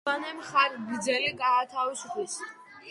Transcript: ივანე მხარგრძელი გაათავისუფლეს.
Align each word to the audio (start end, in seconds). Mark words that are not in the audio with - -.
ივანე 0.05 0.29
მხარგრძელი 0.37 1.31
გაათავისუფლეს. 1.45 2.41